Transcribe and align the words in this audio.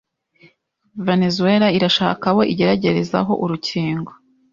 Venezuela 1.07 1.67
irashaka 1.77 2.23
abo 2.31 2.41
igeragerezaho 2.53 3.31
urukingo 3.43 4.11